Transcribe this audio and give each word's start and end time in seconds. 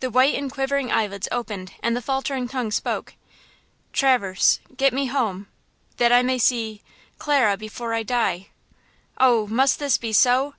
The 0.00 0.10
white 0.10 0.34
and 0.34 0.50
quivering 0.50 0.90
eyelids 0.90 1.28
opened 1.30 1.74
and 1.80 1.94
the 1.96 2.02
faltering 2.02 2.48
tongue 2.48 2.72
spoke: 2.72 3.14
"Traverse–get 3.92 4.92
me 4.92 5.06
home–that 5.06 6.10
I 6.10 6.24
may 6.24 6.38
see–Clara 6.38 7.56
before 7.56 7.94
I 7.94 8.02
die!" 8.02 8.48
"Oh, 9.18 9.46
must 9.46 9.78
this 9.78 9.96
be 9.96 10.12
so! 10.12 10.54